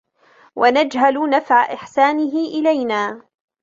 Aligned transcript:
وَنَجْهَلَ 0.55 1.29
نَفْعَ 1.29 1.73
إحْسَانِهِ 1.73 2.33
إلَيْنَا 2.39 3.21